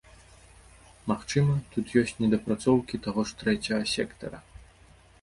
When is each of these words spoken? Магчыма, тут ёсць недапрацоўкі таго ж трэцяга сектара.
Магчыма, 1.11 1.53
тут 1.77 1.95
ёсць 2.03 2.15
недапрацоўкі 2.23 3.03
таго 3.07 3.21
ж 3.29 3.39
трэцяга 3.45 3.83
сектара. 3.97 4.47